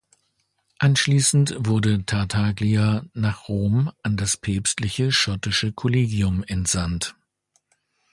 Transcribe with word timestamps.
Anschließend 0.79 1.53
wurde 1.59 2.03
Tartaglia 2.07 3.05
nach 3.13 3.47
Rom 3.47 3.91
an 4.01 4.17
das 4.17 4.35
Päpstliche 4.35 5.11
Schottische 5.11 5.73
Kollegium 5.73 6.43
entsandt. 6.43 7.13